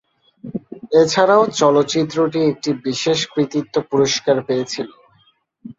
[1.01, 4.87] এছাড়াও, চলচ্চিত্রটি একটি বিশেষ কৃতিত্ব পুরস্কার পেয়েছিল।